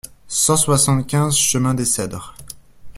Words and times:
cent 0.27 0.57
soixante-quinze 0.57 1.35
chemin 1.35 1.75
des 1.75 1.85
Cedres 1.85 2.33